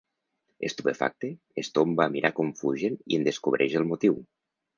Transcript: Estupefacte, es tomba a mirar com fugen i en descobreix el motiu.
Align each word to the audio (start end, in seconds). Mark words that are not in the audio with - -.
Estupefacte, 0.69 1.29
es 1.63 1.69
tomba 1.75 2.07
a 2.07 2.11
mirar 2.15 2.33
com 2.41 2.49
fugen 2.63 2.97
i 3.13 3.21
en 3.21 3.29
descobreix 3.29 3.79
el 3.83 3.87
motiu. 3.93 4.19